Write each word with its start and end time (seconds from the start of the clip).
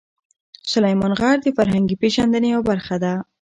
سلیمان 0.71 1.13
غر 1.19 1.37
د 1.41 1.47
فرهنګي 1.57 1.95
پیژندنې 2.01 2.47
یوه 2.53 2.63
برخه 2.69 2.95
ده. 3.03 3.13